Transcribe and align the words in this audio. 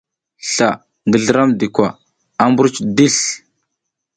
Sla 0.51 0.69
ngi 1.07 1.17
Slramdi 1.25 1.67
kwa 1.75 1.87
a 2.41 2.43
mbruc 2.51 2.75
disl. 2.95 3.25